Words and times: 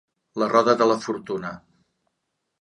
La 0.43 0.47
roda 0.53 0.75
de 0.79 0.87
la 0.93 0.97
fortuna. 1.03 1.53